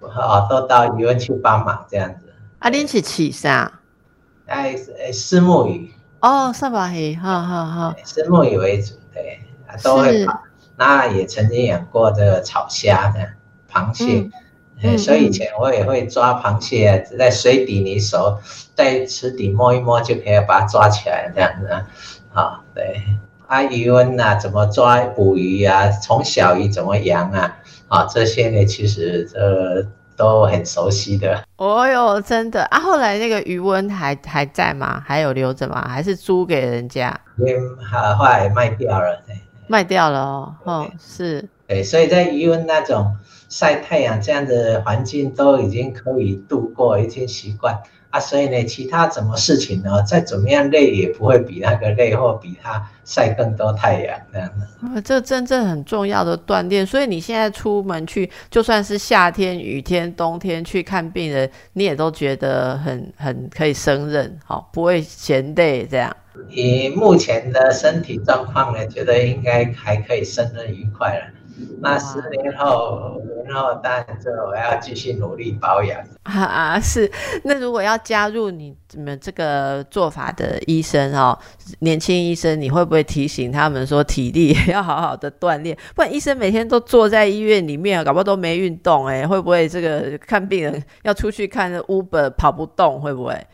[0.00, 2.32] 哦都到余温去帮忙这样子。
[2.60, 3.80] 啊，恁是起啥？
[4.46, 4.76] 哎，
[5.12, 5.90] 丝木鱼。
[6.20, 7.94] 哦，沙巴鱼，好好好。
[8.04, 9.40] 丝木鱼为主，对，
[9.82, 10.40] 都会跑。
[10.76, 13.20] 那也曾经养过这个草虾的
[13.72, 14.28] 螃蟹。
[14.96, 18.38] 所以以前我也会抓螃蟹，在水底你手
[18.76, 21.86] 在池底摸一摸就可以把它抓起来，这样子啊。
[22.32, 23.02] 啊，对，
[23.48, 27.56] 啊鱼温啊，怎么抓捕鱼啊，从小鱼怎么养啊，
[27.88, 29.84] 啊这些呢，其实呃
[30.18, 31.42] 都很熟悉的。
[31.56, 32.78] 哦哟，真的啊！
[32.78, 35.02] 后来那个余温还还在吗？
[35.06, 35.88] 还有留着吗？
[35.88, 37.18] 还是租给人家？
[37.36, 37.46] 嗯，
[38.18, 39.22] 后来卖掉了。
[39.68, 41.48] 卖掉了哦，哦是。
[41.66, 43.16] 对，所以在余温那种。
[43.50, 47.78] 晒太阳这样的环境都已经可以度过，已经习惯
[48.10, 55.02] 啊，所以呢，其他什么事情呢，再怎么样累也不会比那个累或比他晒更多太阳这样的。
[55.02, 66.16] 这真正很重要的锻炼，所以你现在出门去，就算是夏天、雨天、冬天去看病人，你也都觉得很很可以胜任，好，不会嫌累这样。
[66.48, 71.24] 以目前的身体状况呢，觉得应该还可以胜任愉快了。
[71.80, 76.78] 那十年后，然后当然就我要继续努力保养 啊！
[76.80, 77.10] 是，
[77.44, 81.38] 那如果要加入你们这个做法的医生哦，
[81.80, 85.76] 年轻医生，你会不会提醒他们说体力 要好好的锻炼？
[85.94, 93.46] 不然医生每天都坐在医院里面，搞不好都没运动哎，会不会这个看病人要出去看 Uber 跑不动，会不会？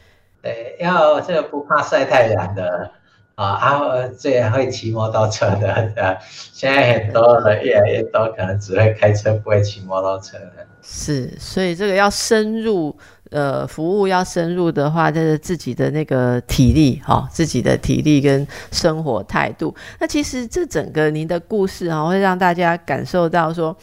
[0.42, 2.90] 对，要这个不怕晒太阳的。
[3.34, 6.16] 啊，啊，最会骑摩托车的，对
[6.52, 10.66] 现在很多人越来越多，可能只会开车，不会骑摩托车的。
[10.82, 12.96] 是，所以这个要深入，
[13.30, 19.74] 呃，服务要深入的话，就是自己的那个体力，哈，自己的体力跟生活态度。
[19.98, 23.76] 那其实这整个您的故事啊，会让大家感受到说。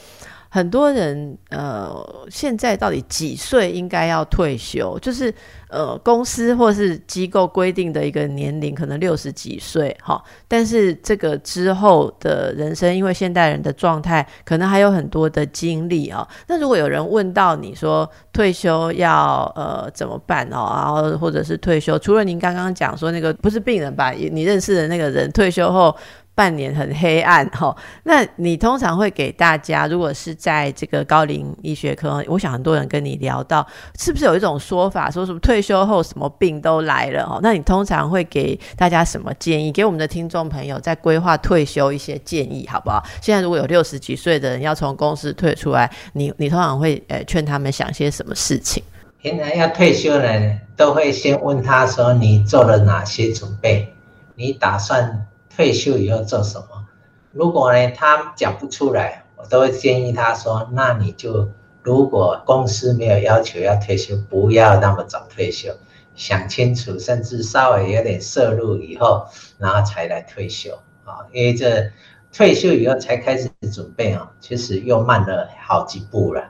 [0.54, 5.00] 很多人呃，现在到底几岁应该要退休？
[5.00, 5.34] 就是
[5.70, 10.22] 呃，公司或是机构规定的一个年龄，可能六十几岁哈。
[10.50, 16.28] 但是这个之后的人生，因为现代人的状态，可能还有很多的经历啊。
[16.48, 20.70] 那如果有人问到你说退休要呃怎么办哦？
[20.76, 24.12] 然后或者是退休，除了您刚刚讲说那个不是病人吧？
[24.12, 25.96] 你认识的那个人退休后。
[26.34, 33.66] 半年很黑暗 哈，那你通常会给大家，如果是在这个高龄医学科，我想很多人跟你聊到，
[34.00, 37.40] 是不是有一种说法，说什么退休后什么病都来了哦？
[37.44, 39.72] 那你通常会给大家什么建议？
[39.72, 43.04] 给我们的听众朋友在规划退休一些建议好不好？
[43.22, 48.82] 现在如果有六十几岁的人要从公司退出来，你你通常会呃劝他们想些什么事情？
[49.22, 53.94] 原来要退休的人，都会先问他说你做了哪些准备？
[54.36, 55.28] 你打算？
[55.56, 56.88] 退休以后做什么？
[57.34, 61.50] 如果呢，他讲不出来，我都会建议他说：“那你就
[61.82, 65.74] 如果公司没有要求要退休，不要那么早退休，
[66.14, 69.26] 想清楚，甚至稍微有点摄入以后，
[69.58, 71.24] 然后才来退休啊。
[71.32, 71.90] 因为这
[72.34, 76.44] 退休以后才开始准备啊，其实又慢了好几步了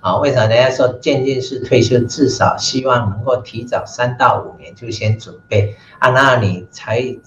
[0.00, 0.16] 啊。
[0.16, 7.18] 为什么人家说渐进式退休，至少希望能够提早三到五年就先准备啊，那你才。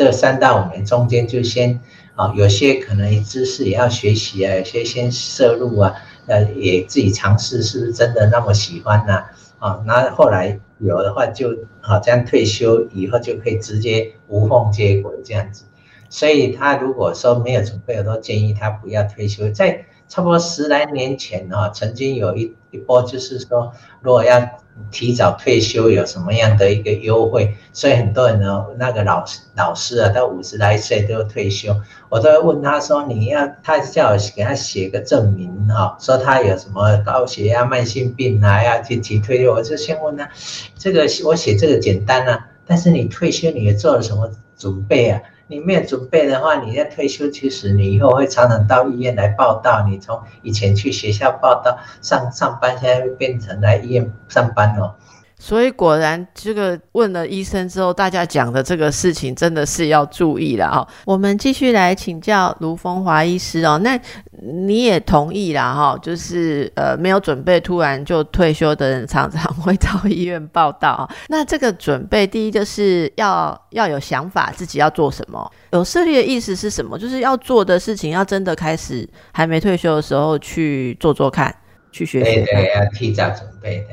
[0.00, 1.78] 这三到五年中间，就先
[2.14, 5.92] 啊，有些可能知识也要学习啊，有些先摄入啊，
[6.26, 9.22] 呃，也自己尝试是不是真的那么喜欢呢？
[9.58, 11.50] 啊，那后来有的话就
[11.82, 15.64] 啊，这样退休以后就可以直接无缝接轨这样子。
[16.08, 19.50] 所以他如果说没有准备，我都建议他不要退休。
[19.50, 24.40] 在差不多十来年前啊，曾经有一一波就是说，如果要
[24.90, 27.54] 提早退休有什么样的一个优惠？
[27.72, 31.74] 所以很多人呢，那个老师老师啊，到五十来岁都要退休，
[32.08, 40.28] 我都会问他说：“你要他叫我给他写个证明哈，说他有什么高血压、慢性病啊，要去提退休。”我就先问他，
[40.76, 45.20] 这个我写这个简单啊，但是你退休你也做了什么准备啊？
[45.50, 49.84] 你没有准备的话，你在退休，其实你以后会常常到医院来报道。
[49.84, 54.94] 你从以前去学校报道上上班，现在变成来医院上班哦。
[55.42, 60.86] 所以果然，这个问了医生之后，大家讲的这个事情真的是要注意了哈。
[61.06, 63.80] 我们继续来请教卢峰华医师哦。
[63.82, 63.98] 那
[64.42, 65.98] 你也同意啦哈？
[66.02, 71.08] 就是呃，没有准备，突然就退休的人，常常会到医院报道。
[71.28, 75.50] 那这个准备，第一就是要要有想法，自己要做什么。
[75.72, 76.98] 有设立的意思是什么？
[76.98, 81.54] 就是要做的事情，要真的开始，还没退休的时候去做做看，
[81.90, 82.24] 去学习。
[82.26, 83.86] 对对，要提早准备的，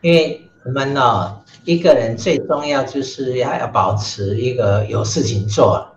[0.00, 0.45] 因为。
[0.66, 5.88] 我们呢，一个人最重要就是要要保持一个有事情做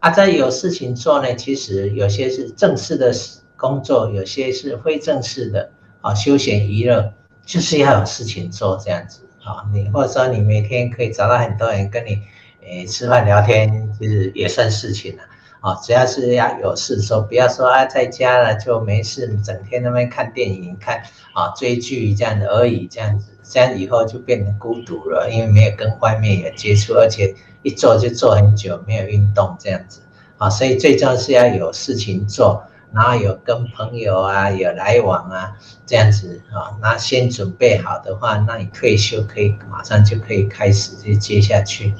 [0.00, 0.10] 啊。
[0.10, 3.10] 在有事情做呢，其实有些是正式的
[3.56, 5.70] 工作，有些是非正式的
[6.02, 7.10] 啊，休闲娱乐，
[7.46, 9.64] 就是要有事情做这样子啊。
[9.72, 12.18] 你或者说你每天可以找到很多人跟你
[12.60, 15.22] 诶吃饭聊天，就是也算事情了
[15.62, 15.74] 啊。
[15.82, 23.31] 只要是要有事做，不要说啊在家了就没事，整天那边看电影、看啊追剧这样的而已，这样子。
[23.42, 30.00] 这样以后就变成孤独了，因为没有跟外面有接触，而且一坐就坐很久，没有运动这样子
[30.38, 35.52] 啊，所以最重要是要有事情做，然后有跟朋友啊有来往啊
[35.86, 41.92] 这样子啊，那先准备好的话，那你退休可以马上就可以开始就接下去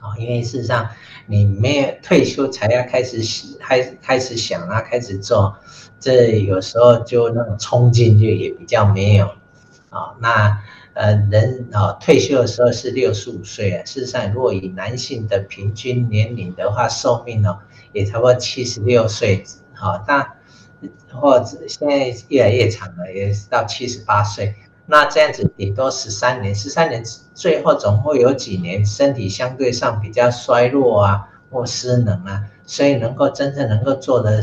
[0.00, 0.88] 啊，因为事实上
[1.26, 3.20] 你没有退休才要开始
[3.58, 5.54] 开开始想啊，开始做，
[5.98, 9.28] 这有时候就那种冲劲就也比较没有。
[9.90, 10.62] 啊，那
[10.94, 13.84] 呃人啊退休的时候是六十五岁啊。
[13.84, 17.58] 事实上，如果以男性的平均年龄的话，寿命呢
[17.92, 19.44] 也差不多七十六岁。
[19.74, 20.34] 好，那
[21.12, 24.54] 或者现在越来越长了，也是到七十八岁。
[24.86, 27.02] 那这样子顶多十三年，十三年
[27.34, 34.42] 最后总会有几年身体相对上比较衰弱啊，或失能啊，所以能够真正能够做的，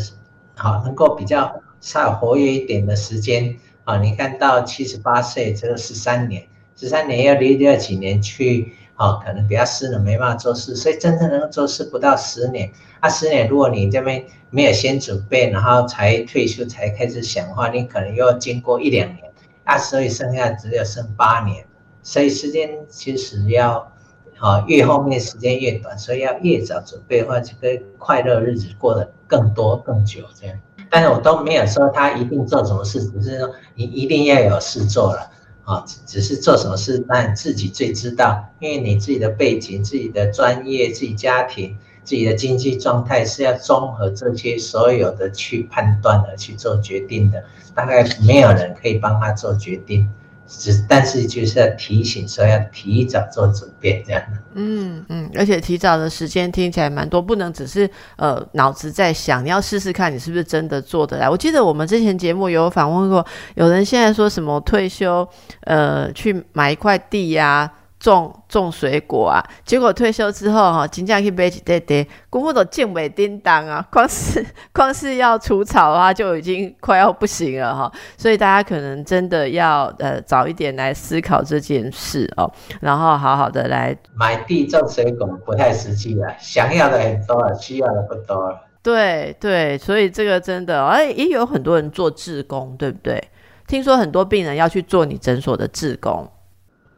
[0.56, 3.58] 好，能够比较稍微活跃一点的时间。
[3.88, 6.46] 啊，你看到七十八岁，这个十三年，
[6.76, 12.70] 十三年要离掉几年去，啊，可能比较失能，没办法做事，所以真正能够做事不到十年。
[13.00, 19.32] 啊，十年，如果你这边没有先准备，然后才退休才开始想的话，你可能又要经过一两年，
[19.64, 21.66] 啊，所以剩下只有剩八年，
[22.04, 23.90] 所以时间其实要，
[24.38, 30.60] 啊，越后面时间越短，所以要越早准备的话，就可以快乐日子过得更多更久这样。
[30.90, 35.30] 但是我都没有说他一定做什么事，只是说你一定要有事做了
[35.66, 47.44] 啊，只是做什么事，那你自己最知道，因为你自己的背景、自己的专业、自己家庭、自己的经济状态是要综合这些所有的去判断的去做决定的，
[47.76, 50.10] 大概没有人可以帮他做决定。
[50.48, 54.24] 只但是就是要提醒说要提早做准备这样
[54.56, 61.30] 嗯嗯，而且提早的时间听起来蛮多，不能只是呃脑子在想，你要试试看你是不是真的做得来。
[61.30, 63.26] 我记得我们之前节目有访问过，
[63.56, 65.28] 有人现在说什么退休
[65.62, 67.72] 呃去买一块地呀。
[68.00, 77.92] 种种水果啊，结果退休之后哈，金价去买一堆堆，公婆都见尾叮当啊，光是 光是要除草啊，就已经快要不行了哈。
[78.16, 88.56] 所以大家可能真的要呃早一点来思考这件事哦，然后好好的来买地种水果不太实际了，想要的很多，需要的不多。
[88.84, 93.22] 对对，所以这个真的哎，也有很多人做志工，对不对？
[93.68, 96.26] 听说很多病人要去做你诊所的志工。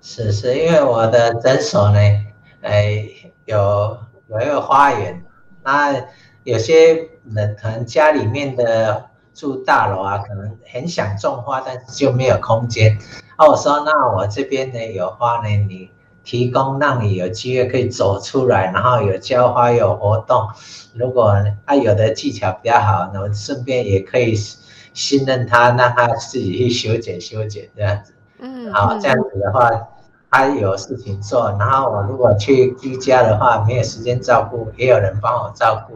[0.01, 1.99] 是是，因为我的诊所呢，
[2.61, 3.05] 哎，
[3.45, 3.97] 有
[4.29, 5.23] 有一个花园，
[5.63, 5.93] 那
[6.43, 6.95] 有些
[7.25, 12.97] 人可能家里面的住大楼啊，可能很想种花，但是就没有空间。
[13.37, 15.89] 那我说，那我这边呢有花呢，你
[16.23, 20.47] 提供让你有机会可以走出来，然后有浇花有活动。
[20.93, 21.35] 如果
[21.65, 24.33] 他有的技巧比较好，那我顺便也可以
[24.93, 28.13] 信任他，让他自己去修剪修剪这样子。
[28.39, 29.69] 嗯，好，这样子的话，
[30.31, 35.95] 他有事情做，然后我如果去居家的话，没有时间照顾，也有人帮我照顾，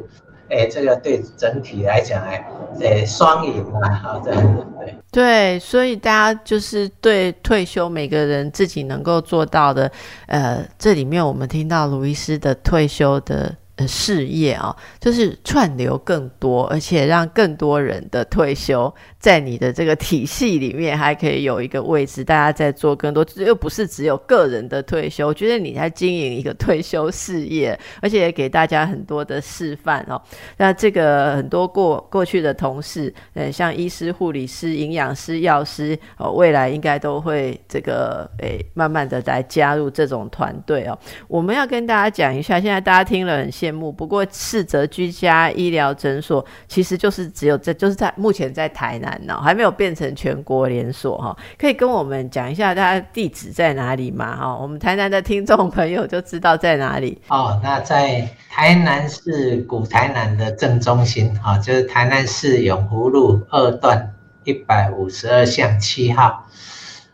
[0.49, 2.45] 哎，这个对整体来讲，哎，
[2.81, 4.95] 哎，双赢嘛，好，这样子对。
[5.11, 9.91] 对，所以大家就是对退休每个人自己能够做到的，
[10.27, 13.55] 呃，这里面我们听到卢医师的退休的。
[13.77, 25.25] 呃事业啊，就是串流更多，而且让更多人的退休在你的这个体系里面还可以有一个位置，大家在做更多，又不是只有个人的退休。
[25.25, 30.21] 我觉得你在经营一个退休事业，而且也给大家很多的示范哦。
[30.55, 40.95] 那这个很多过过去的同事，呃，像医师、护理师、营养师、药师，哦，未来应该都会这个诶，慢慢的来加入这种团队哦。
[41.27, 43.51] 我们要跟大家讲一下，现在大家听了很。
[43.63, 51.37] 羡慕，不过四泽居家医疗诊所其实就是只有在，就是在目前在台南呢，还没有变成全国连锁哈。
[51.57, 54.35] 可以跟我们讲一下它地址在哪里吗？
[54.35, 57.59] 哈，我们台南的听众朋友就知道在哪里哦。
[57.63, 66.45] 那在台南市古台南的正中心哈，就是台南市永福路二段一百五十二巷七号。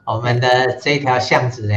[0.05, 1.75] 我们的这条巷子呢，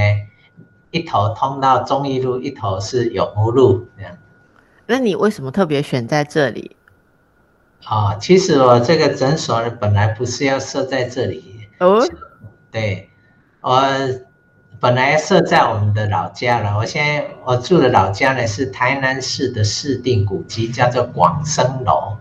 [0.90, 4.16] 一头通到中义路，一头是永福路这样。
[4.93, 6.76] 那你为什么特别选在这里？
[7.84, 11.66] 啊，其实我这个诊所呢，本来不是要设在这里。
[11.78, 12.07] 哦，
[12.70, 13.09] 对，
[13.62, 13.82] 我
[14.78, 16.76] 本来设在我们的老家了。
[16.76, 22.18] 我现在我住的老家呢，是台南市的市定古迹，叫做广生楼。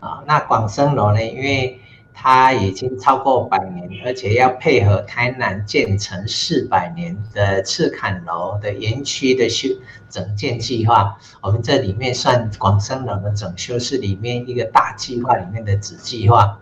[0.00, 1.80] 啊，那广生楼呢，因为
[2.18, 9.68] 它已经超过百年，而且要配合台南建成四百年的赤坎楼的园区的修
[10.08, 16.58] 整建计划，我们这里面算广生楼的整修是里面一个大计划里面的子计划，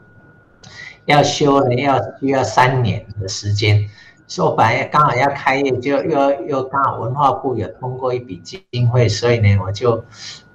[1.05, 3.89] 要修呢要需要三年的时间，
[4.27, 8.61] 说白了刚好要开业，就又又刚好文化部有通过一笔经
[8.93, 10.05] 费，所以呢我就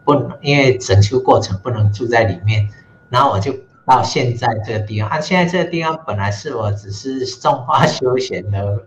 [0.04, 2.68] 不能因为整修过程不能住在里面，
[3.10, 3.56] 然后我就。
[3.90, 8.86] 到现在这个地方，啊，现在这个地方本来是我只是种花休闲的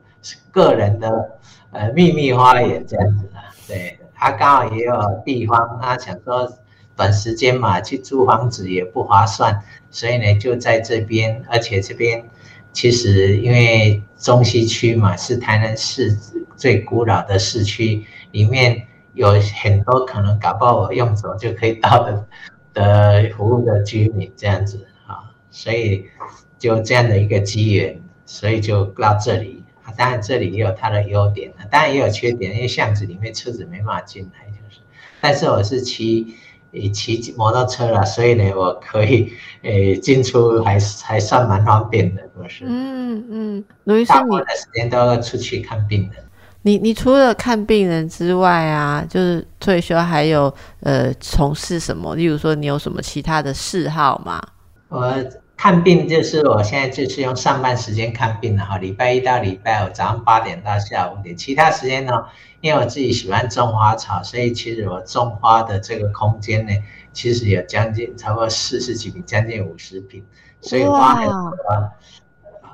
[0.52, 1.40] 个人的
[1.72, 3.34] 呃秘密花园这样子的，
[3.66, 4.94] 对，他刚好也有
[5.24, 6.48] 地方，他想说
[6.94, 12.24] 短时间嘛去租房子也不划算，所以呢就在这边，而且这边
[12.72, 16.16] 其实因为中西区嘛是台南市
[16.56, 22.24] 最古老的市区，里面有很多可能搞不好我用走就可以到的
[22.72, 24.78] 的服务的居民这样子。
[25.52, 26.06] 所以
[26.58, 29.62] 就这样的一个机缘，所以就到这里。
[29.84, 34.80] 啊当然这里也有它的优点，当然也有缺点，因为巷子里面车子没办法进来，就是。
[35.20, 36.36] 但是我是骑
[36.94, 39.32] 骑摩托车了，所以呢，我可以
[39.62, 42.64] 诶进出还还算蛮方便的，不是？
[42.64, 43.64] 嗯嗯。
[43.82, 46.14] 卢医生，你的时间都要出去看病的。
[46.62, 52.14] 你你除了看病人之外啊，就是退休还有呃从事什么？
[52.14, 54.40] 例如说，你有什么其他的嗜好吗？
[54.88, 55.12] 我。
[55.62, 62.12] 看病就是我现在就是用上班时间看病了哈，礼拜一到礼拜五早上八点到下午五点，其他时间呢，
[62.60, 66.72] 因为我自己喜欢种花草，所以其实我种花的这个空间呢，
[67.12, 70.24] 其实有将近超过四十几平，将近五十平，
[70.60, 71.92] 所以花很多，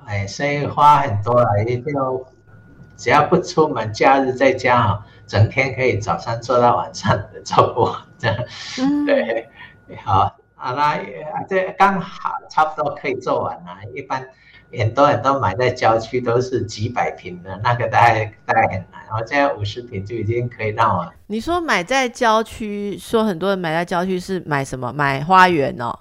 [0.06, 2.26] 哎，所以花很多啊，也就
[2.96, 8.36] 只要不出门，假日在家哈，整天可以早上做到晚上的做过，这样，
[9.04, 9.46] 对，
[10.02, 13.78] 好啊，那这刚好差不多可以做完了。
[13.94, 14.26] 一般
[14.76, 19.00] 很多很多买在郊区，都是几百平的，那个大概大概很难。
[19.08, 21.10] 然后现在五十平就已经可以让我。
[21.28, 24.92] 你说买在郊区，说很多人买在郊区是买什么？
[24.92, 25.98] 买花园哦。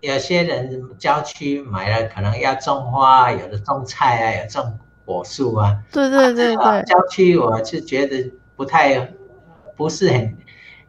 [0.00, 5.78] 有些人郊区买了，可能要种花，有的种菜啊，有种果树啊。
[5.90, 6.82] 对对对对。
[6.82, 9.12] 郊区我是觉得不太，
[9.74, 10.36] 不是很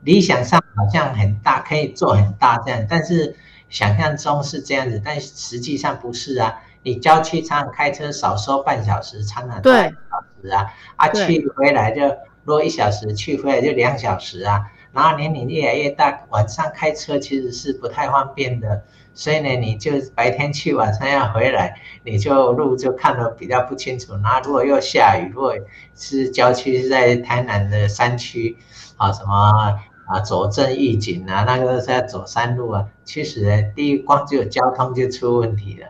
[0.06, 3.36] 理想上好像很大，可以做很大这样，但是
[3.70, 6.62] 想象中是这样子，但实际上不是啊。
[6.84, 12.08] 你郊区常常开车少说半小时，常常对小时啊，啊去回来就
[12.44, 14.62] 如果一小时去回来就两小时啊。
[14.94, 18.84] 然后年龄越来越大，晚上开车其实是不太方便的。
[19.14, 24.14] 所以呢，你就白天去，晚上要回来，你就路就看得比较不清楚。
[24.24, 25.54] 然后如果又下雨，如果
[25.96, 28.58] 是郊区是在台南的山区，
[28.98, 32.86] 啊什么啊左镇预警啊，那个是要走山路啊。
[33.04, 35.88] 其实呢，第一光就交通就出问题了，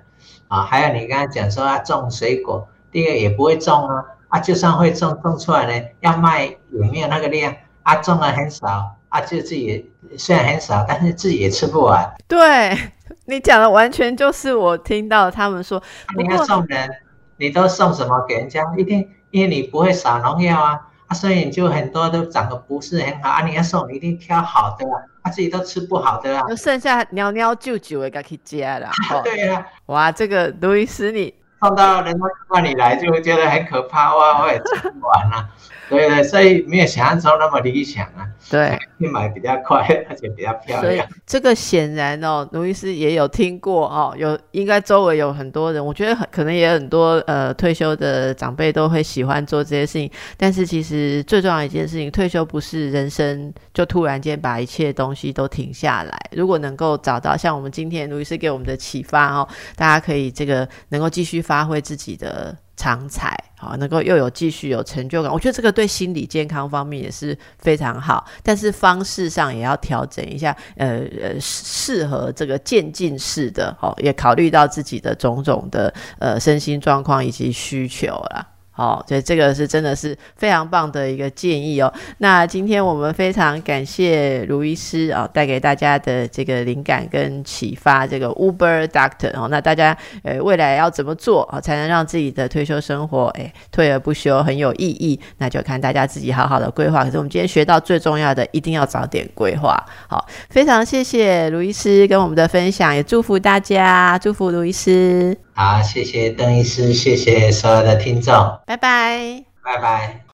[0.48, 7.56] 啊，还有你刚才讲说要种水果，第二也不会种啊，啊就算会种，种出来呢要卖有没有那个量？
[7.84, 12.14] 啊种了很少，啊就自己虽然很少，但是自己也吃不完。
[12.28, 12.76] 对。
[13.28, 15.82] 你讲的完全就是我听到他们说，
[16.16, 16.90] 你要送人，
[17.38, 18.64] 你都送什么给人家？
[18.78, 23.46] 一定因为你不会撒农药啊，啊，所以就很多都长得不是很好啊。
[23.46, 26.48] 你要送，你一定挑好的啊，他自己都吃不好的啊。
[26.50, 28.90] 就剩下尿尿舅舅的该去接了。
[29.24, 31.34] 对呀，哇，这个路易斯你
[31.66, 35.50] 送到人家那里来，就会觉得很可怕哇，我也吃不完了。
[35.88, 38.28] 对 对，所以没有想象中那么理想啊。
[38.50, 41.08] 对，去买比较快，而且比较漂亮。
[41.28, 50.10] 这个显然哦，卢医师也有听过哦，有应该周围有很多人，我觉得很可能也很多呃退休的长辈都会喜欢做这些事情。
[50.38, 56.20] 但是其实最重要一件事情，退休不是人生就突然间把一切东西都停下来。
[56.32, 62.54] 如果能够找到像我们今天卢医师给我们的启发哦，大家可以这个能够继续发发挥自己的。
[62.78, 68.28] 长才好，能够又有继续有成就感，我觉得这个对心理健康方面也是非常好。
[68.44, 78.46] 但是方式上也要调整一下，呃呃，适合这个渐进式的，哦，也考虑到自己的种种的呃身心状况以及需求了。
[78.76, 81.92] 好，所以这个是真的是非常棒的一个建议哦。
[82.18, 89.48] 那今天我们非常感谢卢医师啊，带给大家的这个灵感跟启发，这个 Uber Doctor 哦。
[89.50, 95.18] 那大家呃未来要怎么做啊，才能让自己的退休生活哎退而不休很有意义？
[95.38, 97.06] 那就看大家自己好好的规划。
[97.06, 99.82] 可是我们今天学到最重要的，一定要早点规划。
[100.10, 105.45] 好，非常谢谢卢医师跟我们的分享，也祝福大家，祝福卢医师。
[105.58, 110.20] 好，谢谢邓医师，谢谢所有的听众，拜拜，拜拜。